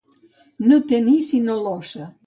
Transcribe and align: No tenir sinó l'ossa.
No 0.71 0.79
tenir 0.93 1.15
sinó 1.31 1.63
l'ossa. 1.67 2.15